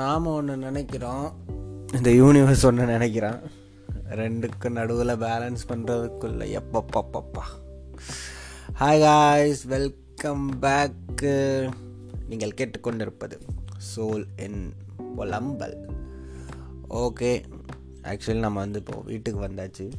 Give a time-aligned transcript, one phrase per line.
[0.00, 1.32] நாம் ஒன்று நினைக்கிறோம்.
[1.92, 3.40] இந்த யூனிவர்ஸ் ஒன்று நினைக்கிறான்.
[4.10, 7.44] ரெண்டுக்கு நடுவில் பேலன்ஸ் பண்ணுறதுக்குள்ள எப்பப்பப்பப்பா.
[8.80, 11.68] ஹாய் காய்ஸ் வெல்கம் பேக்கு
[12.28, 13.40] நீங்கள் கேட்டுக்கொண்டிருப்பது
[13.96, 14.72] சோல் என்
[15.16, 15.76] பொலம்பல்
[16.90, 17.42] ஓகே
[18.02, 19.92] ஆக்சுவலி நம்ம வந்து இப்போது வீட்டுக்கு வந்தாச்சு.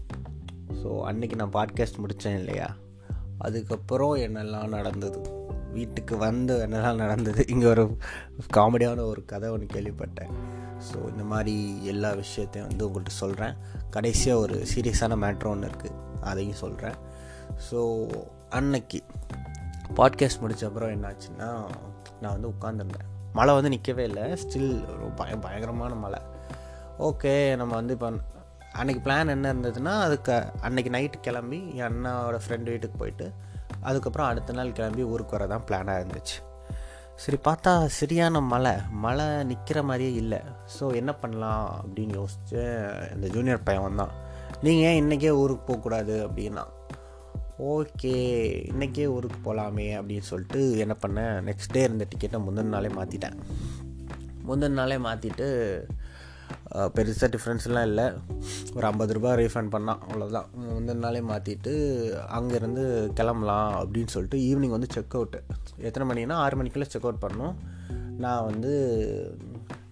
[0.74, 2.76] ஸோ அன்றைக்கி நான் பாட்காஸ்ட் முடித்தேன் இல்லையா?
[3.38, 5.41] அதுக்கப்புறம் என்னெல்லாம் நடந்தது?
[5.76, 7.42] வீட்டுக்கு வந்து என்னெல்லாம் நடந்தது?
[7.54, 7.84] இங்கே ஒரு
[8.58, 10.32] காமெடியான ஒரு கதை ஒன்று கேள்விப்பட்டேன்.
[10.88, 11.56] ஸோ இந்த மாதிரி
[11.92, 13.56] எல்லா விஷயத்தையும் வந்து உங்கள்கிட்ட சொல்கிறேன்
[13.96, 16.00] கடைசியாக ஒரு சீரியஸான மேட்ரு ஒன்று இருக்குது
[16.32, 16.98] அதையும் சொல்கிறேன்
[17.70, 17.80] ஸோ
[18.58, 19.00] அன்னைக்கு
[20.00, 21.50] பாட்காஸ்ட் முடித்த அப்புறம் என்னாச்சுன்னா
[22.22, 24.24] நான் வந்து உட்காந்துருந்தேன் மழை வந்து நிற்கவே இல்லை.
[24.42, 24.72] ஸ்டில்
[25.20, 26.20] பய பயங்கரமான மழை.
[27.08, 28.10] ஓகே நம்ம வந்து இப்போ
[28.80, 30.36] அன்றைக்கி பிளான் என்ன இருந்ததுன்னா அதுக்கு
[30.68, 33.28] அன்றைக்கி நைட்டு கிளம்பி என் அண்ணாவோட ஃப்ரெண்டு வீட்டுக்கு போயிட்டு
[33.82, 36.38] அதுக்கப்புறம் அடுத்த நாள் கிளம்பி ஊருக்கு வர தான் பிளானாக இருந்துச்சு.
[37.16, 38.74] சரி பார்த்தா சரியான மழை.
[39.06, 40.40] மழை நிற்கிற மாதிரியே இல்லை.
[40.76, 42.62] ஸோ என்ன பண்ணலாம் அப்படின்னு யோசிச்சு
[43.16, 44.14] இந்த ஜூனியர் பையன் வந்தான்
[44.62, 46.16] நீங்கள் ஏன் இன்றைக்கே ஊருக்கு போகக்கூடாது?
[46.28, 46.66] அப்படின்னா
[47.74, 48.14] ஓகே
[48.72, 53.38] இன்றைக்கே ஊருக்கு போகலாமே அப்படின்னு சொல்லிட்டு என்ன பண்ணேன் நெக்ஸ்ட் டே இருந்த டிக்கெட்டை முந்தின நாளே மாற்றிட்டேன்
[54.48, 55.48] முந்தின நாளே மாற்றிட்டு
[56.74, 58.06] பெருசாக டிஃப்ரென்ஸ்லாம் இல்லை.
[58.76, 61.74] ஒரு ஐம்பது ரூபா ரீஃபண்ட் பண்ணான் அவ்வளோதான் முந்தின நாளே மாற்றிட்டு
[62.38, 65.40] அங்கேருந்து கிளம்பலாம் அப்படின்னு சொல்லிட்டு ஈவினிங் வந்து செக் அவுட்டு
[65.78, 67.54] எத்தனை மணினா ஆறு மணிக்குள்ளே செக் அவுட் பண்ணோம்.
[68.18, 68.74] நான் வந்து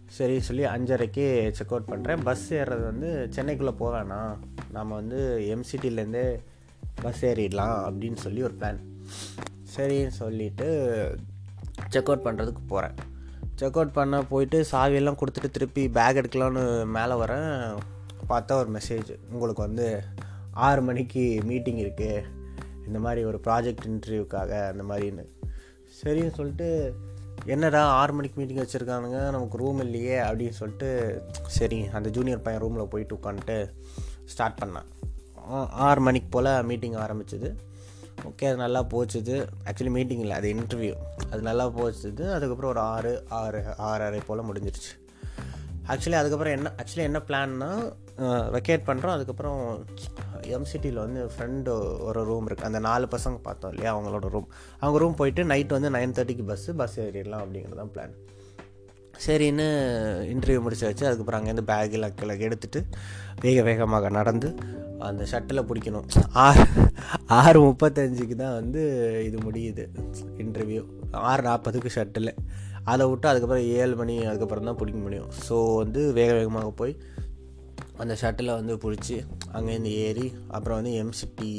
[0.05, 4.21] சரி சொல்லி அஞ்சரைக்கு செக் அவுட் பண்ணுறேன் பஸ் ஏறுறது வந்து சென்னைக்குள்ளே போவேண்ணா
[4.71, 5.19] நாம் வந்து
[5.55, 6.39] எம்சிட்டிலேருந்தே
[7.02, 8.80] பஸ் ஏறிடலாம் அப்படின்னு சொல்லி ஒரு பிளான்
[9.75, 10.67] சரின்னு சொல்லிவிட்டு
[11.89, 12.97] செக் அவுட் பண்ணுறதுக்கு போகிறேன்
[13.59, 16.63] செக் அவுட் பண்ண போயிட்டு சாவியெல்லாம் கொடுத்துட்டு திருப்பி பேக் எடுக்கலான்னு
[16.97, 17.49] மேலே வரேன்.
[18.29, 19.88] பார்த்தா ஒரு மெசேஜ் உங்களுக்கு வந்து
[20.67, 22.23] ஆறு மணிக்கு மீட்டிங் இருக்குது
[22.87, 25.25] இந்த மாதிரி ஒரு ப்ராஜெக்ட் இன்டர்வியூக்காக அந்த மாதிரின்னு.
[25.99, 26.67] சரின்னு சொல்லிட்டு
[27.53, 30.89] என்னடா ஆறு மணிக்கு மீட்டிங் வச்சுருக்கானுங்க நமக்கு ரூம் இல்லையே அப்படின்னு சொல்லிட்டு
[31.58, 33.58] சரி அந்த ஜூனியர் பையன் ரூமில் போயிட்டு உட்காந்துட்டு
[34.33, 34.87] ஸ்டார்ட் பண்ணேன்.
[35.87, 37.52] ஆறு மணிக்கு போல் மீட்டிங் ஆரம்பிச்சது.
[38.27, 39.35] ஓகே அது நல்லா போச்சுது.
[39.67, 40.95] ஆக்சுவலி மீட்டிங் இல்லை அது இன்டர்வியூ
[41.31, 42.23] அது நல்லா போச்சுது.
[42.35, 44.91] அதுக்கப்புறம் ஒரு ஆறு ஆறு ஆறரை போல் முடிஞ்சிருச்சு.
[45.91, 47.69] ஆக்சுவலி அதுக்கப்புறம் என்ன ஆக்சுவலி என்ன பிளான்னா
[48.55, 49.61] வெக்கேட் பண்ணுறோம் அதுக்கப்புறம்
[50.57, 51.71] எம்சிட்டியில் வந்து ஃப்ரெண்டு
[52.07, 54.49] ஒரு ரூம் இருக்குது அந்த நாலு பசங்க பார்த்தோம் இல்லையா அவங்களோட ரூம்
[54.80, 58.15] அவங்க ரூம் போயிட்டு நைட் வந்து நைன் தேர்ட்டிக்கு பஸ்ஸு பஸ் ஏறிடலாம் அப்படிங்கிறது தான் பிளான்
[59.25, 59.65] சரின்னு
[60.33, 61.03] இன்டர்வியூ முடிச்சாச்சு.
[61.07, 62.81] அதுக்கப்புறம் அங்கேருந்து பேக்கில் கிழக்கு எடுத்துகிட்டு
[63.41, 64.49] வேக வேகமாக நடந்து
[65.07, 66.07] அந்த ஷட்டில் பிடிக்கணும்.
[66.45, 66.63] ஆறு
[67.39, 68.81] ஆறு முப்பத்தஞ்சுக்கு தான் வந்து
[69.27, 69.85] இது முடியுது
[70.43, 70.81] இன்டர்வியூ
[71.31, 72.31] ஆறு நாற்பதுக்கு ஷட்டில்
[72.91, 75.30] அதை விட்டு அதுக்கப்புறம் ஏழு மணி அதுக்கப்புறம் தான் பிடிக்க முடியும்.
[75.47, 76.93] ஸோ வந்து வேக வேகமாக போய்
[77.99, 79.15] அந்த ஷட்டிலை வந்து பிடிச்சி
[79.54, 81.49] அங்கேருந்து ஏறி அப்புறம் வந்து எம்சிட்டி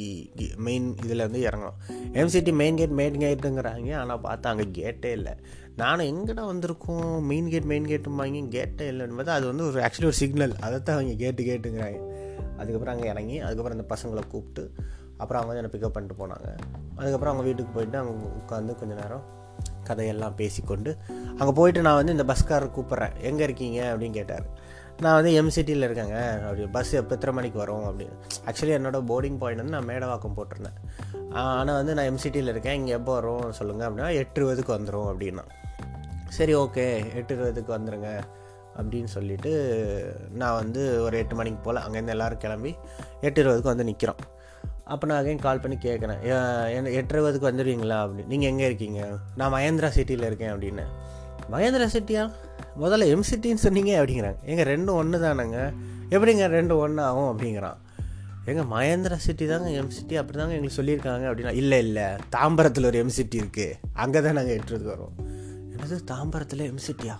[0.56, 1.78] மெயின் இதில் வந்து இறங்கணும்.
[2.12, 5.33] M city main gate main கேட்டுங்கிறாங்க ஆனால் பார்த்தா அங்கே கேட்டே இல்லை.
[5.77, 7.21] நானும் எங்கடா வந்திருக்கோம்?
[7.21, 10.97] மெயின் கேட் மெயின் கேட்டும்பாங்க கேட்டே இல்லைன்னு பார்த்தா அது வந்து ஒரு ஆக்சுவலி ஒரு சிக்னல் அதை தான்
[10.97, 12.01] அவங்க கேட்டு கேட்டுங்கிறாங்க
[12.57, 14.65] அதுக்கப்புறம் அங்கே இறங்கி அதுக்கப்புறம் அந்த பசங்களை கூப்பிட்டு
[15.17, 16.49] அப்புறம் அவங்க வந்து என்னை பிக்கப் பண்ணிட்டு போனாங்க.
[16.97, 19.22] அதுக்கப்புறம் அவங்க வீட்டுக்கு போயிட்டு அவங்க உட்காந்து கொஞ்சம் நேரம்
[19.84, 20.97] கதையெல்லாம் பேசிக்கொண்டு
[21.39, 23.17] அங்கே போயிட்டு நான் வந்து இந்த பஸ்காரர் கூப்பிட்றேன்.
[23.21, 23.95] எங்கே இருக்கீங்க?
[23.95, 24.47] அப்படின்னு கேட்டார்.
[25.05, 26.16] நான் வந்து எம்சிட்டியில் இருக்கேங்க.
[26.47, 28.16] அப்படி பஸ் எப்போ எத்தனை மணிக்கு வரும் அப்படின்னு
[28.49, 30.77] ஆக்சுவலி என்னோடய போர்டிங் பாயிண்ட் வந்து நான் மேடவாக்கம் போட்டிருந்தேன்.
[31.43, 32.77] ஆனால் வந்து நான் எம்சிட்டியில் இருக்கேன்.
[32.81, 35.44] இங்கே எப்போ வரும் சொல்லுங்கள் அப்படின்னா எட்டு இருபதுக்கு வந்துடும் அப்படின்னா.
[36.39, 36.84] சரி ஓகே
[37.21, 38.10] எட்டு இருபதுக்கு வந்துடுங்க
[38.81, 39.53] அப்படின்னு சொல்லிவிட்டு
[40.41, 42.72] நான் வந்து ஒரு எட்டு மணிக்கு போல் அங்கேருந்து எல்லோரும் கிளம்பி
[43.21, 44.21] எட்டு இருபதுக்கு வந்து நிற்கிறோம்
[44.93, 46.21] அப்போ நான் அகைன் கால் பண்ணி கேட்குறேன்.
[46.77, 49.00] என்ன எட்டு வந்துடுவீங்களா அப்படின்னு நீங்கள் எங்கே இருக்கீங்க?
[49.41, 50.84] நான் மகேந்திரா சிட்டியில் இருக்கேன் அப்படின்னு.
[51.53, 52.22] மகேந்திரா சிட்டியா
[52.83, 54.41] முதல்ல எம்சிட்டின்னு சொன்னீங்க அப்படிங்கிறாங்க.
[54.43, 55.61] எங்கள் ரெண்டும் ஒன்று தானேங்க
[56.11, 57.79] எப்படிங்க ரெண்டு ஒன்று ஆகும் அப்படிங்கிறான்.
[58.45, 63.37] எங்கள் மகேந்திரா சிட்டி தாங்க எம்சிட்டி அப்படி தாங்க எங்களுக்கு சொல்லியிருக்காங்க அப்படின்னா இல்லை இல்லை தாம்பரத்தில் ஒரு எம்சிட்டி
[63.43, 65.17] இருக்குது அங்கே தான் நாங்கள் எட்டுறதுக்கு வரோம்
[65.73, 67.17] என்னது தாம்பரத்தில் எம்சிட்டியா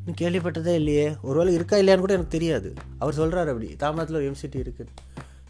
[0.00, 1.06] இன்னும் கேள்விப்பட்டதே இல்லையே.
[1.22, 2.68] ஒரு வேளை இருக்கா இல்லையான்னு கூட எனக்கு தெரியாது.
[2.98, 4.90] அவர் சொல்கிறார் அப்படி தாம்பரத்தில் ஒரு எம்சிட்டி இருக்குது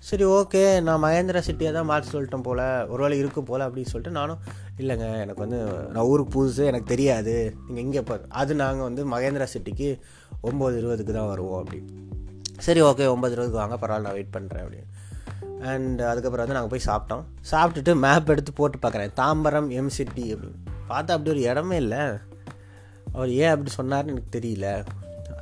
[0.01, 4.11] சரி ஓகே நான் மகேந்திரா சிட்டியை தான் மாற்றி சொல்லிட்டேன் போல் ஒரு வேளை இருக்கும் போல் அப்படின்னு சொல்லிட்டு
[4.11, 4.39] நானும்
[4.79, 5.59] இல்லைங்க எனக்கு வந்து
[5.93, 7.57] நான் ஊருக்கு புதுசு எனக்கு தெரியாது.
[7.67, 9.99] நீங்கள் இங்கே போ அது நாங்கள் வந்து மகேந்திரா சிட்டிக்கு
[10.43, 11.81] ஒம்பது இருபதுக்கு தான் வருவோம் அப்படி.
[12.59, 14.89] சரி ஓகே ஒம்பது இருபதுக்கு வாங்க பரவாயில்ல நான் வெயிட் பண்ணுறேன் அப்படின்னு.
[15.61, 17.25] அண்ட் அதுக்கப்புறம் வந்து நாங்கள் போய் சாப்பிட்டோம்.
[17.51, 20.59] சாப்பிட்டுட்டு மேப் எடுத்து போட்டு பார்க்குறேன் தாம்பரம் எம்சிட்டி அப்படின்னு.
[20.89, 22.03] பார்த்தா அப்படி ஒரு இடமே இல்லை.
[23.13, 24.85] அவர் ஏன் அப்படி சொன்னார்னு எனக்கு தெரியல.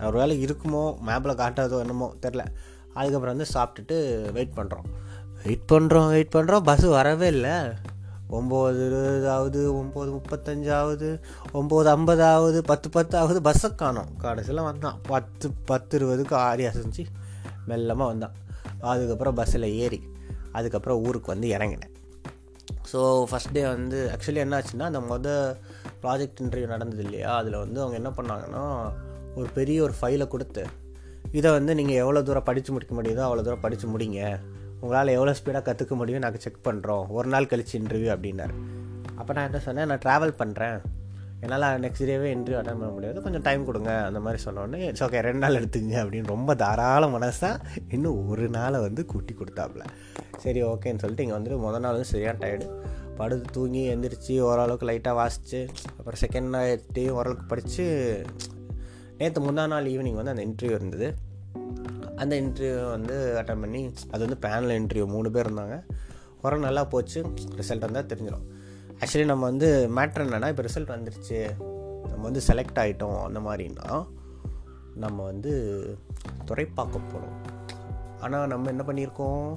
[0.07, 2.45] ஒரு வேலை இருக்குமோ மேப்பில் காட்டாதோ என்னமோ தெரில
[2.99, 3.97] அதுக்கப்புறம் வந்து சாப்பிட்டுட்டு
[4.37, 4.87] வெயிட் பண்ணுறோம்
[5.45, 7.57] வெயிட் பண்ணுறோம் வெயிட் பண்ணுறோம் பஸ்ஸு வரவே இல்லை.
[8.37, 11.09] ஒம்பது இருபதாவது ஒம்பது முப்பத்தஞ்சாவது
[11.59, 14.11] ஒம்பது ஐம்பதாவது பத்து பத்தாவது பஸ்ஸை காணும்.
[14.25, 14.97] கடைசியில் வந்தான்.
[15.09, 17.05] பத்து பத்து இருபதுக்கு ஆறி அசைஞ்சு
[17.69, 18.35] மெல்லமாக வந்தான்.
[18.93, 20.01] அதுக்கப்புறம் பஸ்ஸில் ஏறி
[20.53, 21.93] அதுக்கப்புறம் ஊருக்கு வந்து இறங்கினேன்.
[22.93, 23.01] ஸோ
[23.31, 25.45] ஃபஸ்ட் டே வந்து ஆக்சுவலி என்னாச்சுன்னா அந்த மொதல்
[26.03, 27.31] ப்ராஜெக்ட் இன்டர்வியூ நடந்தது இல்லையா?
[27.41, 28.65] அதில் வந்து அவங்க என்ன பண்ணாங்கன்னா
[29.35, 30.65] ஒரு பெரிய ஒரு ஃபைலை கொடுத்து
[31.33, 34.21] இதை வந்து நீங்கள் எவ்வளோ தூரம் படித்து முடிக்க முடியுதோ அவ்வளோ தூரம் படித்து முடிங்க.
[34.81, 38.55] உங்களால் எவ்வளோ ஸ்பீடாக கற்றுக்க முடியும் நாங்கள் செக் பண்ணுறோம் ஒரு நாள் கழிச்சு இன்டர்வியூ அப்படின்னாரு.
[39.17, 40.79] அப்போ நான் என்ன சொன்னேன் நான் ட்ராவல் பண்ணுறேன்
[41.41, 43.23] என்னால் நெக்ஸ்ட் டேவே இன்டர்வியூ அட்டன் பண்ண முடியாது.
[43.23, 47.83] கொஞ்சம் டைம் கொடுங்க அந்த மாதிரி சொன்னோடனே இட்ஸ் ஓகே ரெண்டு நாள் எடுத்துங்க அப்படின்னு ரொம்ப தாராள மனசாக
[47.89, 49.85] இன்னும் ஒரு நாளை வந்து கூட்டி கொடுத்தாப்புல.
[50.39, 52.69] சரி ஓகேன்னு சொல்லிட்டு இங்கே வந்துட்டு முதல் நாள் வந்து சரியான டயர்டு
[53.19, 55.69] படுத்து தூங்கி எழுந்திரிச்சு ஓரளவுக்கு லைட்டாக வாசித்து
[55.99, 57.85] அப்புறம் செகண்ட் நைட்டையும் ஓரளவுக்கு படித்து
[59.19, 61.15] நேற்று முந்தா நாள் ஈவினிங் வந்து அந்த இன்டர்வியூ இருந்தது.
[62.17, 65.83] அந்த இன்டர்வியூ வந்து அட்டன் பண்ணி அது வந்து பேனல் இன்டர்வியூ மூணு பேர் இருந்தாங்க.
[66.43, 67.23] உரம் நல்லா போச்சு
[67.57, 68.45] ரிசல்ட் வந்தால் தெரிஞ்சிடும்
[69.01, 71.39] ஆக்சுவலி நம்ம வந்து மேட்ரு என்னென்னா இப்போ ரிசல்ட் வந்துருச்சு.
[72.09, 74.07] நம்ம வந்து செலக்ட் ஆகிட்டோம் அந்த மாதிரின்னா
[74.95, 75.53] நம்ம வந்து
[76.45, 77.37] துறைப்பாக்க போகிறோம்
[78.21, 79.57] ஆனால் நம்ம என்ன பண்ணியிருக்கோம்?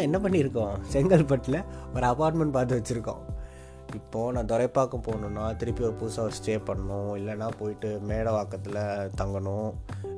[0.00, 0.74] என்ன பண்ணியிருக்கோம்?
[0.92, 1.64] செங்கல்பட்டில்
[1.94, 3.22] ஒரு அப்பார்ட்மெண்ட் பார்த்து வச்சுருக்கோம்.
[3.98, 7.10] இப்போது நான் துரைப்பாக்கம் போகணுன்னா திருப்பி ஒரு புதுசாக ஒரு ஸ்டே பண்ணணும்.
[7.18, 8.80] இல்லைனா போயிட்டு மேடவாக்கத்தில்
[9.20, 9.70] தங்கணும்.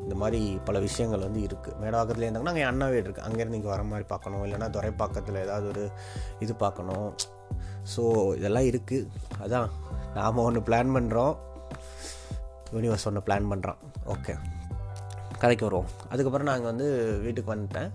[0.05, 3.83] இந்த மாதிரி பல விஷயங்கள் வந்து இருக்குது மேடவாக்கத்தில் இருந்தாங்கன்னா அங்கே அண்ணா வீடு இருக்குது அங்கேருந்து இங்கே வர
[3.91, 4.43] மாதிரி பார்க்கணும்.
[4.47, 5.85] இல்லைனா துரைப்பாக்கத்தில் ஏதாவது ஒரு
[6.47, 7.09] இது பார்க்கணும்.
[7.93, 8.03] ஸோ
[8.39, 9.09] இதெல்லாம் இருக்குது
[9.45, 9.71] அதான்
[10.19, 11.35] நாம் ஒன்று பிளான் பண்ணுறோம்
[12.75, 13.81] யூனிவர்ஸ் ஒன்று பிளான் பண்ணுறான்
[14.15, 14.35] ஓகே
[15.43, 15.91] கதைக்கு வருவோம்.
[16.13, 16.89] அதுக்கப்புறம் நாங்கள் வந்து
[17.25, 17.91] வீட்டுக்கு வந்துட்டேன்.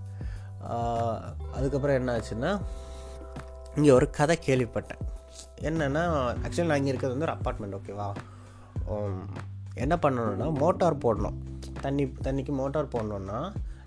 [1.57, 2.51] அதுக்கப்புறம் என்ன ஆச்சுன்னா
[3.77, 5.03] இங்கே ஒரு கதை கேள்விப்பட்டேன்.
[5.69, 6.03] என்னென்னா
[6.45, 8.09] ஆக்சுவலி நான் இங்கே இருக்கிறது வந்து ஒரு அப்பார்ட்மெண்ட் ஓகேவா
[9.83, 11.37] என்ன பண்ணணுன்னா மோட்டார் போடணும்.
[11.85, 13.39] தண்ணி தண்ணிக்கு மோட்டார் போடணுன்னா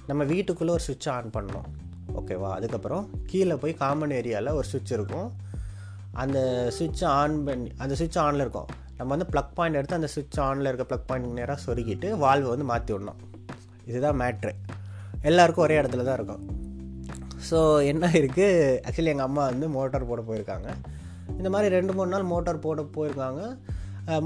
[0.08, 1.68] நம்ம வீட்டுக்குள்ளே ஒரு சுவிட்சை ஆன் பண்ணணும்.
[2.20, 5.28] ஓகேவா அதுக்கப்புறம் கீழே போய் காமன் ஏரியாவில் ஒரு சுவிட்ச் இருக்கும்.
[6.22, 6.38] அந்த
[6.76, 8.70] சுவிட்சை ஆன் பண்ணி அந்த சுவிட்ச் ஆனில் இருக்கும்.
[8.98, 12.66] நம்ம வந்து ப்ளக் பாயிண்ட் எடுத்து அந்த சுவிட்ச் ஆனில் இருக்க ப்ளக் பாயிண்ட் நேராக சொருகிட்டு வால்வை வந்து
[12.70, 13.20] மாற்றி விடணும்.
[13.90, 14.52] இதுதான் மேட்ரு
[15.28, 16.42] எல்லாருக்கும் ஒரே இடத்துல தான் இருக்கும்.
[17.50, 17.58] ஸோ
[17.92, 20.70] என்ன இருக்குது ஆக்சுவலி எங்கள் அம்மா வந்து மோட்டார் போட போயிருக்காங்க.
[21.38, 23.42] இந்த மாதிரி ரெண்டு மூணு நாள் மோட்டார் போட போயிருக்காங்க.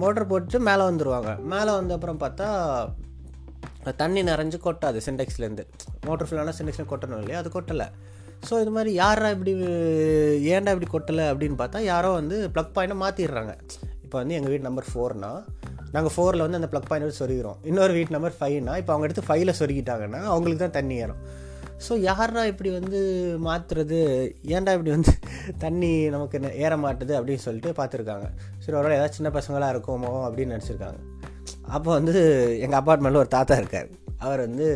[0.02, 2.48] மோட்டர் போட்டு மேலே வந்துடுவாங்க மேலே வந்த அப்புறம் பார்த்தா
[4.00, 5.64] தண்ணி நிறைஞ்சு கொட்டாது சிண்டெக்ஸ்லேருந்து.
[6.08, 7.40] மோட்டர் ஃபுல்லான சிண்டெக்ஸில் கொட்டணும் இல்லையா?
[7.42, 7.86] அது கொட்டலை.
[8.48, 9.52] ஸோ இது மாதிரி யாரா இப்படி
[10.54, 13.52] ஏன்டா இப்படி கொட்டலை அப்படின்னு பார்த்தா யாரோ வந்து ப்ளக் பாயிண்ட்டை மாற்றிடுறாங்க
[14.04, 15.30] இப்போ வந்து எங்கள் வீட்டு நம்பர் ஃபோர்னா
[15.94, 19.52] நாங்கள் ஃபோரில் வந்து அந்த ப்ளக் பாயிண்ட் சொருகிறோம் இன்னொரு வீட்டு நம்பர் ஃபைவ்னா இப்போ அவங்க எடுத்து ஃபைவ்ல
[19.60, 21.20] சொருகிட்டாங்கன்னா அவங்களுக்கு தான் தண்ணி ஏறும்.
[21.80, 22.98] ஸோ யாரா இப்படி வந்து
[23.44, 23.98] மாற்றுறது
[24.46, 25.12] ஏன்டா இப்படி வந்து
[25.58, 28.26] தண்ணி நமக்கு ஏற மாட்டுது அப்படின்னு சொல்லிட்டு பார்த்துருக்காங்க
[28.58, 31.00] சரி ஒரு ஏதாவது சின்ன பசங்களாக இருக்குமோ அப்படின்னு நினச்சிருக்காங்க
[31.68, 32.14] அப்போ வந்து
[32.60, 33.88] எங்கள் அப்பார்ட்மெண்ட்டில் ஒரு தாத்தா இருக்கார்
[34.18, 34.66] அவர் வந்து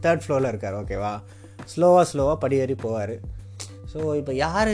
[0.00, 1.20] தேர்ட் ஃப்ளோரில் இருக்கார் ஓகேவா
[1.74, 3.20] ஸ்லோவாக ஸ்லோவாக படியேறி போவார்
[3.94, 4.72] ஸோ இப்போ யார்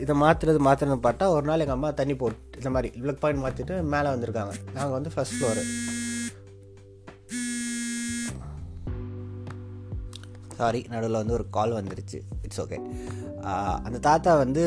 [0.00, 3.82] இதை மாற்றுறது மாற்றுறதுன்னு பார்த்தா ஒரு நாள் எங்கள் அம்மா தண்ணி போட்டு இந்த மாதிரி ப்ளக் பாயிண்ட் மாற்றிட்டு
[3.82, 5.97] மேலே வந்திருக்காங்க நாங்கள் வந்து ஃபஸ்ட் ஃப்ளோரு
[10.58, 12.18] சாரி நடுவில் வந்து ஒரு கால் வந்துருச்சு.
[12.46, 12.78] இட்ஸ் ஓகே
[13.86, 14.64] அந்த தாத்தா வந்து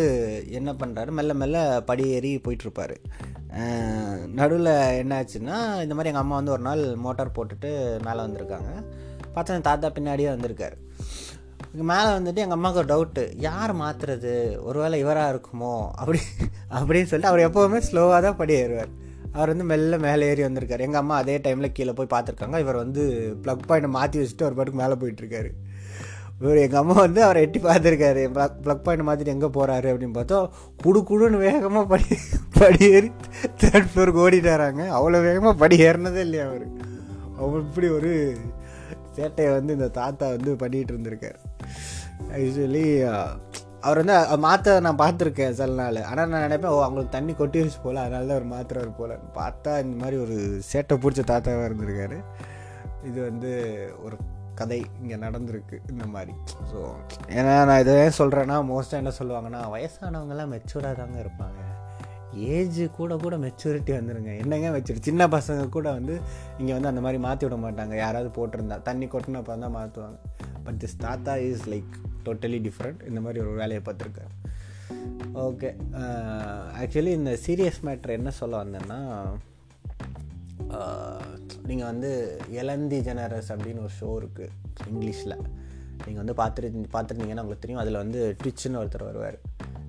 [0.59, 1.57] என்ன பண்ணுறாரு மெல்ல மெல்ல
[1.89, 2.95] படி ஏறி போயிட்டுருப்பார்
[4.39, 7.69] நடுவில் என்னாச்சுன்னா இந்த மாதிரி எங்கள் அம்மா வந்து ஒரு நாள் மோட்டார் போட்டுட்டு
[8.07, 8.71] மேலே வந்திருக்காங்க.
[9.35, 10.77] பார்த்தா என் தாத்தா பின்னாடியே வந்திருக்காரு.
[11.73, 14.33] இங்கே மேலே வந்துட்டு எங்கள் அம்மாவுக்கு ஒரு டவுட்டு யார் மாற்றுறது
[14.69, 15.73] ஒருவேளை இவராக இருக்குமோ?
[16.01, 16.19] அப்படி
[16.77, 18.91] அப்படின்னு சொல்லிட்டு அவர் எப்போவுமே ஸ்லோவாக தான் படி ஏறுவார்
[19.35, 20.85] அவர் வந்து மெல்ல மேலே ஏறி வந்திருக்காரு.
[20.87, 22.57] எங்கள் அம்மா அதே டைமில் கீழே போய் பார்த்துருக்காங்க.
[22.63, 23.03] இவர் வந்து
[23.43, 25.51] ப்ளக் பாயிண்ட்டை மாற்றி வச்சுட்டு ஒரு பாட்டுக்கு மேலே போயிட்டுருக்காரு.
[26.41, 28.21] இவர் எங்கள் அம்மா வந்து அவரை எட்டி பார்த்துருக்காரு.
[28.35, 30.47] ப்ளக் ப்ளக் பாயிண்ட் மாதிரி எங்கே போகிறாரு அப்படின்னு பார்த்தோம்
[30.83, 32.15] குடு குடுன்னு வேகமாக படி
[32.59, 33.09] படி ஏறி
[33.63, 36.65] தேர்ட் ஃப்ளோருக்கு ஓடிட்டாராங்க அவ்வளோ வேகமாக படி ஏறினதே இல்லையா அவர்?
[37.39, 38.11] அவர் இப்படி ஒரு
[39.17, 41.39] சேட்டையை வந்து இந்த தாத்தா வந்து பண்ணிகிட்டு இருந்திருக்கார்.
[42.35, 42.85] ஆக்சுவலி
[43.85, 45.97] அவர் வந்து மாற்ற நான் பார்த்துருக்கேன் சில நாள்.
[46.09, 49.15] ஆனால் நான் நினைப்பேன் ஓ அவங்களுக்கு தண்ணி கொட்டிருச்சு போல் அதனால தான் அவர் மாத்திரவர் போல்.
[49.39, 50.35] பார்த்தா இந்த மாதிரி ஒரு
[50.71, 52.19] சேட்டை பிடிச்ச தாத்தாவாக இருந்திருக்காரு.
[53.09, 53.51] இது வந்து
[54.05, 54.17] ஒரு
[54.61, 56.33] கதை இங்கே நடந்திருக்கு இந்த மாதிரி.
[56.71, 56.79] ஸோ
[57.37, 61.59] ஏன்னா நான் இதை ஏன் சொல்கிறேன்னா மோஸ்ட்டாக என்ன சொல்லுவாங்கன்னா வயசானவங்கெல்லாம் மெச்சூராக தாங்க இருப்பாங்க.
[62.55, 66.13] ஏஜ் கூட கூட மெச்சூரிட்டி வந்துடுங்க என்னங்க மெச்சூரிட்டி சின்ன பசங்க கூட வந்து
[66.59, 67.95] இங்கே வந்து அந்த மாதிரி மாற்றி விட மாட்டாங்க.
[68.03, 70.17] யாராவது போட்டிருந்தா தண்ணி கொட்டினப்போ தான் மாற்றுவாங்க
[70.65, 71.93] பட் திஸ் தாத்தா இஸ் லைக்
[72.27, 74.33] டோட்டலி டிஃப்ரெண்ட் இந்த மாதிரி ஒரு வேலையை பார்த்துருக்காரு.
[75.47, 75.69] ஓகே
[76.81, 78.99] ஆக்சுவலி uh, இந்த சீரியஸ் மேட்ரு என்ன சொல்ல வந்தேன்னா
[81.69, 82.11] நீங்கள் வந்து
[82.61, 84.51] எலந்தி ஜெனரஸ் அப்படின்னு ஒரு ஷோ இருக்குது
[84.91, 85.35] இங்கிலீஷில்.
[86.05, 87.81] நீங்கள் வந்து பார்த்துரு பார்த்துருந்தீங்கன்னா உங்களுக்கு தெரியும்.
[87.83, 89.37] அதில் வந்து ட்விச்சுன்னு ஒருத்தர் வருவார்.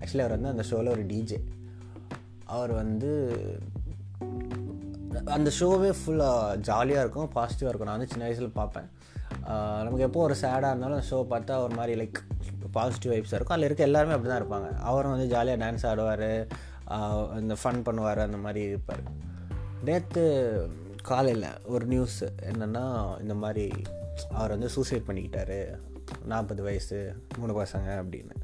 [0.00, 1.38] ஆக்சுவலி அவர் வந்து அந்த ஷோவில் ஒரு டிஜே
[2.56, 3.10] அவர் வந்து
[5.36, 7.88] அந்த ஷோவே ஃபுல்லாக ஜாலியாக இருக்கும் பாசிட்டிவாக இருக்கும்.
[7.90, 8.88] நான் வந்து சின்ன வயசில் பார்ப்பேன்.
[9.86, 12.18] நமக்கு எப்போ ஒரு சேடாக இருந்தாலும் அந்த ஷோ பார்த்தா ஒரு மாதிரி லைக்
[12.76, 13.56] பாசிட்டிவ் வைப்ஸாக இருக்கும்.
[13.56, 14.68] அதில் இருக்க எல்லாருமே அப்படி தான் இருப்பாங்க.
[14.90, 16.28] அவரும் வந்து ஜாலியாக டான்ஸ் ஆடுவார்.
[17.42, 19.04] இந்த ஃபன் பண்ணுவார் அந்த மாதிரி இருப்பார்.
[19.86, 20.24] நேற்று
[21.08, 22.18] காலையில் ஒரு நியூஸ்
[22.50, 22.82] என்னென்னா
[23.22, 23.64] இந்த மாதிரி
[24.38, 25.60] அவர் வந்து சூசைட் பண்ணிக்கிட்டாரு.
[26.32, 26.98] நாற்பது வயசு
[27.38, 28.34] மூணு பசங்க அப்படின்னு.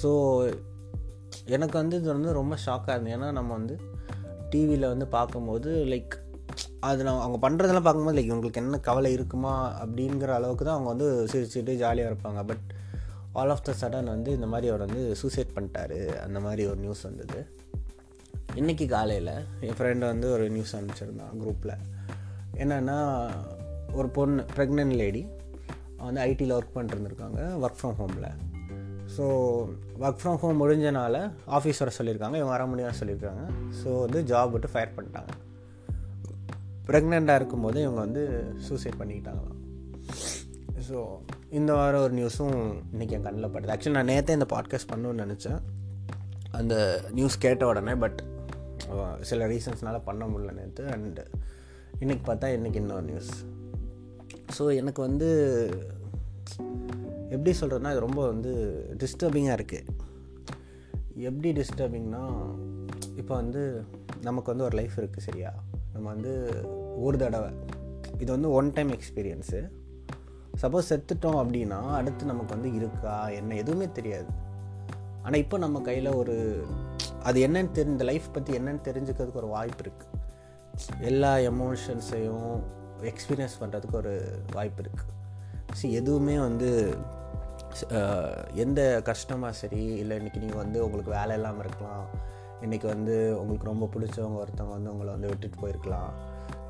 [0.00, 0.10] ஸோ
[1.56, 3.14] எனக்கு வந்து இது வந்து ரொம்ப ஷாக்காக இருந்தது.
[3.16, 3.76] ஏன்னா நம்ம வந்து
[4.50, 6.16] டிவியில் வந்து பார்க்கும்போது லைக்
[6.88, 11.08] அது நான் அவங்க பண்ணுறதெல்லாம் பார்க்கும்போது லைக் உங்களுக்கு என்ன கவலை இருக்குமா அப்படிங்கிற அளவுக்கு தான் அவங்க வந்து
[11.32, 12.42] சிரிச்சுட்டு ஜாலியாக இருப்பாங்க.
[12.50, 12.66] But
[13.32, 15.98] all of the sudden வந்து இந்த மாதிரி அவர் வந்து சூசைட் பண்ணிட்டாரு.
[16.26, 17.40] அந்த மாதிரி ஒரு நியூஸ் வந்தது.
[18.54, 19.26] இன்றைக்கி காலையில்
[19.60, 21.74] என் ஃப்ரெண்டு வந்து ஒரு நியூஸ் அனுப்பிச்சிருந்தான் குரூப்பில்
[22.54, 23.30] என்னென்னா
[23.92, 25.26] ஒரு பொண்ணு ப்ரெக்னென்ட் லேடி
[25.96, 28.28] வந்து ஐடியில் ஒர்க் பண்ணிருந்துருக்காங்க ஒர்க் ஃப்ரம் ஹோமில்
[29.16, 29.22] ஸோ
[30.00, 33.50] ஒர்க் ஃப்ரம் ஹோம் முடிஞ்சனால ஆஃபீஸ் வர சொல்லியிருக்காங்க இவங்க வர முடியாது சொல்லியிருக்காங்க.
[33.84, 35.32] ஸோ வந்து ஜாப் விட்டு ஃபயர் பண்ணிட்டாங்க.
[36.86, 39.56] ப்ரெக்னெண்ட்டாக இருக்கும்போது இவங்க வந்து சூசைட் பண்ணிக்கிட்டாங்களாம்.
[40.90, 41.06] ஸோ
[41.50, 42.56] இந்த வாரம் ஒரு நியூஸும்
[42.94, 43.72] இன்றைக்கி என் கண்ணில் படுது.
[43.74, 45.58] ஆக்சுவலி நான் நேற்றே இந்த பாட்காஸ்ட் பண்ணணும்னு நினச்சேன்.
[46.50, 48.22] அந்த நியூஸ் கேட்ட உடனே பட்
[49.20, 51.26] சில ரீசன்ஸ்னால் பண்ண முடியல நேற்று அண்டு
[52.00, 53.44] இன்றைக்கி பார்த்தா இன்றைக்கி இன்னொரு நியூஸ்
[54.58, 55.28] ஸோ எனக்கு வந்து
[57.30, 58.52] எப்படி சொல்கிறதுனா இது ரொம்ப வந்து
[58.98, 59.84] டிஸ்டர்பிங்காக இருக்குது
[61.14, 62.52] எப்படி டிஸ்டர்பிங்னா
[63.16, 63.84] இப்போ வந்து
[64.20, 65.54] நமக்கு வந்து ஒரு லைஃப் இருக்குது சரியா?
[65.92, 66.64] நம்ம வந்து
[66.96, 67.50] ஒரு தடவை
[68.18, 69.70] இது வந்து ஒன் டைம் எக்ஸ்பீரியன்ஸு
[70.62, 74.26] சப்போஸ் செத்துட்டோம் அப்படின்னா அடுத்து நமக்கு வந்து இருக்கா என்ன எதுவுமே தெரியாது.
[75.22, 76.64] ஆனால் இப்போ நம்ம கையில் ஒரு
[77.28, 80.18] அது என்னன்னு தெரி இந்த லைஃப் பற்றி என்னன்னு தெரிஞ்சுக்கிறதுக்கு ஒரு வாய்ப்பு இருக்குது
[81.10, 82.50] எல்லா எமோஷன்ஸையும்
[83.12, 84.14] எக்ஸ்பீரியன்ஸ் பண்ணுறதுக்கு ஒரு
[84.56, 85.16] வாய்ப்பு இருக்குது
[85.78, 86.70] ஸோ எதுவுமே வந்து
[88.64, 92.06] எந்த கஷ்டமாக சரி இல்லை இன்றைக்கி நீங்கள் வந்து உங்களுக்கு வேலை இல்லாமல் இருக்கலாம்.
[92.64, 96.10] இன்றைக்கி வந்து உங்களுக்கு ரொம்ப பிடிச்சவங்க ஒருத்தவங்க வந்து உங்களை வந்து விட்டுட்டு போயிருக்கலாம்.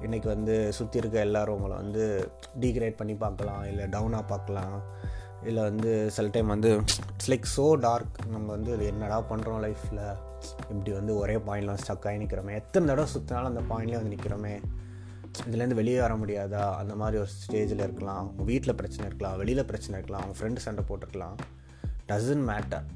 [0.07, 2.05] இன்றைக்கி வந்து சுற்றி இருக்க எல்லோரும் உங்களை வந்து
[2.63, 4.77] டீக்ரேட் பண்ணி பார்க்கலாம் இல்லை டவுனாக பார்க்கலாம்.
[5.45, 6.71] இல்லை வந்து சில டைம் வந்து
[7.13, 10.03] இட்ஸ் லைக் ஸோ டார்க் நம்ம வந்து என்னடா பண்ணுறோம் லைஃப்பில்
[10.69, 14.61] இப்படி வந்து ஒரே பாயிண்ட்லாம் ஸ்டக் ஆகி நிற்கிறோமே எத்தனை தடவை சுற்றினாலும் அந்த பாயிண்ட்லேயே வந்து நிற்கிறோமே
[15.49, 16.75] இதுலேருந்து வெளியே வர முடியாதா?
[16.75, 18.29] அந்த மாதிரி ஒரு ஸ்டேஜில் இருக்கலாம்.
[18.29, 19.37] உங்கள் வீட்டில் பிரச்சனை இருக்கலாம்.
[19.37, 20.23] வெளியில் பிரச்சனை இருக்கலாம்.
[20.23, 21.37] அவங்க ஃப்ரெண்டு சண்டை போட்டிருக்கலாம்.
[22.09, 22.87] டசன்ட் மேட்டர்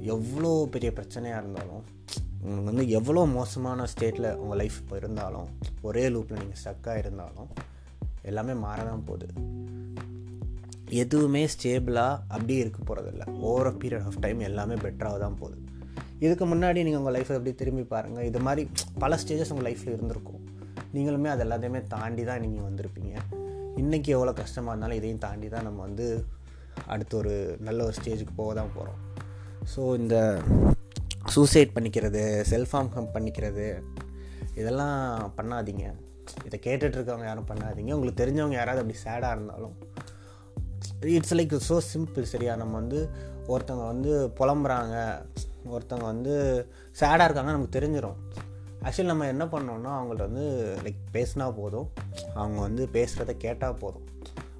[0.00, 1.82] எவ்வளோ பெரிய பிரச்சனையாக இருந்தாலும்
[2.42, 5.48] உங்களுக்கு வந்து எவ்வளோ மோசமான ஸ்டேட்டில் உங்கள் லைஃப் இப்போ இருந்தாலும்
[5.82, 7.48] ஒரே லூப்பில் நீங்கள் ஸ்டக்காக இருந்தாலும்
[8.22, 9.28] எல்லாமே மாறதான் போகுது.
[11.02, 15.56] எதுவுமே ஸ்டேபிளாக அப்படியே இருக்க போகிறதில்ல ஓவர பீரியட் ஆஃப் டைம் எல்லாமே பெட்டராக தான் போகுது.
[16.24, 18.62] இதுக்கு முன்னாடி நீங்கள் உங்கள் லைஃப்பை எப்படி திரும்பி பாருங்கள் இது மாதிரி
[19.02, 20.42] பல ஸ்டேஜஸ் உங்கள் லைஃப்பில் இருந்திருக்கும்.
[20.94, 23.14] நீங்களுமே அது எல்லாத்தையுமே தாண்டி தான் நீங்கள் வந்திருப்பீங்க.
[23.82, 26.06] இன்றைக்கி எவ்வளோ கஷ்டமாக இருந்தாலும் இதையும் தாண்டி தான் நம்ம வந்து
[26.94, 28.98] அடுத்த ஒரு நல்ல ஒரு ஸ்டேஜுக்கு போக தான் போகிறோம்
[29.74, 30.16] ஸோ இந்த
[31.34, 33.66] சூசைட் பண்ணிக்கிறது செல்ஃப் ஹார்ம் பண்ணிக்கிறது
[34.60, 35.86] இதெல்லாம் பண்ணாதீங்க.
[36.46, 37.92] இதை கேட்டுட்ருக்கவங்க யாரும் பண்ணாதீங்க.
[37.92, 39.76] உங்களுக்கு தெரிஞ்சவங்க யாராவது அப்படி சேடாக இருந்தாலும்
[41.06, 42.56] இட்ஸ் லைக் ஸோ சிம்பிள் சரியா?
[42.56, 43.00] நம்ம வந்து
[43.46, 44.96] ஒருத்தவங்க வந்து புலம்புறாங்க
[45.74, 46.34] ஒருத்தவங்க வந்து
[47.00, 48.18] சேடாக இருக்காங்க நமக்கு தெரிஞ்சிடும்
[48.82, 50.46] ஆக்சுவலி நம்ம என்ன பண்ணோன்னா அவங்கள்ட்ட வந்து
[50.84, 51.88] லைக் பேசினா போதும்.
[52.34, 54.04] அவங்க வந்து பேசுகிறத கேட்டால் போதும்.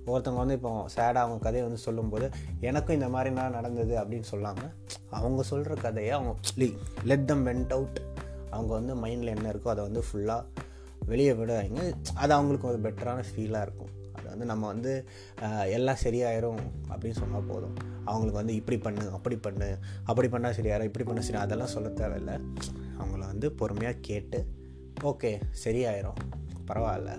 [0.06, 2.30] ஒருத்தவங்க வந்து இப்போ சேடாக அவங்க கதையை வந்து சொல்லும்போது
[2.60, 4.72] எனக்கும் இந்த மாதிரி நான் நடந்தது அப்படின்னு சொல்லாமல்
[5.10, 6.34] அவங்க சொல்கிற கதையை அவங்க
[7.04, 8.00] லெட் தம் வெண்ட் அவுட்
[8.50, 10.44] அவங்க வந்து மைண்டில் என்ன இருக்கோ அதை வந்து ஃபுல்லாக
[11.06, 11.80] வெளியே விடுவாங்க
[12.14, 13.92] அது அவங்களுக்கு ஒரு பெட்டரான ஃபீலாக இருக்கும்.
[14.38, 14.92] வந்து நம்ம வந்து
[15.76, 17.76] எல்லாம் சரியாயிரும் அப்படின்னு சொன்னால் போதும்.
[18.08, 19.68] அவங்களுக்கு வந்து இப்படி பண்ணு அப்படி பண்ணு
[20.10, 22.36] அப்படி பண்ணால் சரியாயிரும் இப்படி பண்ண சரி அதெல்லாம் சொல்ல தேவையில்லை.
[23.00, 24.40] அவங்கள வந்து பொறுமையாக கேட்டு
[25.10, 25.32] ஓகே
[25.64, 26.20] சரியாயிரும்.
[26.70, 27.10] பரவாயில்ல.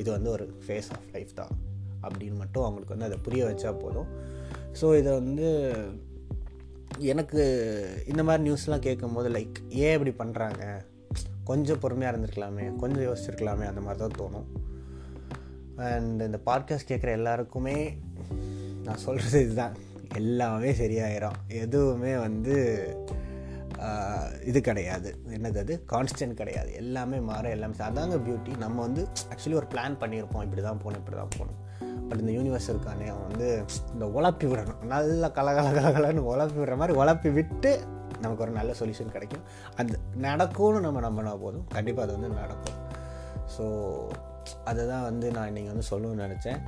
[0.00, 1.52] இது வந்து ஒரு ஃபேஸ் ஆஃப் லைஃப் தான்.
[2.06, 4.08] அப்படின்னு மட்டும் அவங்களுக்கு வந்து அதை புரிய வச்சா போதும்.
[4.80, 5.48] ஸோ இதை வந்து
[7.12, 7.42] எனக்கு
[8.12, 10.62] இந்த மாதிரி நியூஸ்லாம் கேட்கும்போது லைக் ஏன் இப்படி பண்ணுறாங்க
[11.44, 14.48] கொஞ்சம் பொறுமையாக இருந்திருக்கலாமே கொஞ்சம் யோசிச்சிருக்கலாமே அந்த மாதிரி தான் தோணும்.
[15.76, 17.98] அண்ட் இந்த பாட்காஸ்ட் கேட்குற எல்லாருக்குமே
[18.84, 19.76] நான் சொல்கிறது இதுதான்.
[20.14, 21.36] எல்லாமே சரியாயிரும்.
[21.48, 22.56] எதுவுமே வந்து
[24.44, 25.18] இது கிடையாது.
[25.28, 25.84] என்னது அது?
[25.92, 26.74] கான்ஸ்டன்ட் கிடையாது.
[26.74, 30.42] எல்லாமே மாற எல்லாமே அதாங்க பியூட்டி நம்ம வந்து ஆக்சுவலி ஒரு பிளான் பண்ணியிருப்போம்.
[30.42, 31.58] இப்படி தான் போகணும் இப்படி தான் போகணும்.
[32.08, 34.82] பட் இந்த யூனிவர்ஸ் இருக்கானே அவன் வந்து இந்த உழப்பி விடணும்.
[34.82, 37.80] நல்லா கலகல கலகலன்னு உழப்பி விடுற மாதிரி உழப்பி விட்டு
[38.20, 39.42] நமக்கு ஒரு நல்ல சொல்யூஷன் கிடைக்கும்.
[39.76, 41.66] அது நடக்கும்னு நம்ம நம்பினா போதும்.
[41.68, 42.78] கண்டிப்பாக அது வந்து நடக்கும்.
[43.56, 43.64] ஸோ
[44.64, 46.60] அதை தான் வந்து நான் இன்றைக்கி வந்து சொல்லணும்னு நினச்சேன்.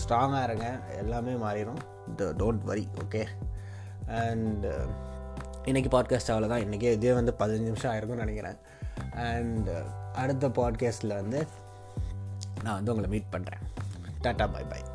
[0.00, 0.68] ஸ்ட்ராங்காக இருங்க.
[0.96, 1.80] எல்லாமே மாறிடும்.
[2.16, 3.26] த டோன்ட் வரி ஓகே
[4.06, 4.66] அண்ட்
[5.64, 8.58] இன்றைக்கி பாட்காஸ்ட் அவ்வளோதான் இன்றைக்கி இதே வந்து பதினஞ்சு நிமிஷம் ஆயிருக்கும்னு நினைக்கிறேன்.
[9.14, 9.68] அண்ட்
[10.14, 11.46] அடுத்த பாட்காஸ்ட்டில் வந்து
[12.62, 13.64] நான் வந்து உங்களை மீட் பண்ணுறேன்
[14.22, 14.87] டாட்டா பாய் பாய்